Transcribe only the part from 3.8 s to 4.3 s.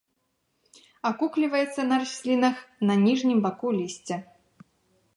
лісця.